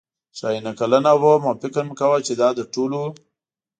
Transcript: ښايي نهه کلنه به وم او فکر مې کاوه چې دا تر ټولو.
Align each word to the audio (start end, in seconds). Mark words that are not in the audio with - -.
ښايي 0.37 0.59
نهه 0.65 0.73
کلنه 0.79 1.11
به 1.21 1.27
وم 1.31 1.43
او 1.51 1.55
فکر 1.63 1.81
مې 1.87 1.93
کاوه 1.99 2.17
چې 2.27 2.33
دا 2.41 2.47
تر 2.57 2.65
ټولو. 2.73 3.01